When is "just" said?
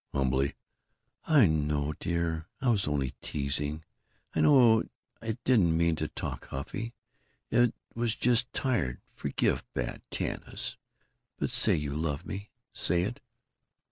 8.15-8.51